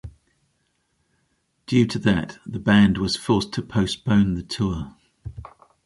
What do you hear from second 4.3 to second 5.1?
the tour.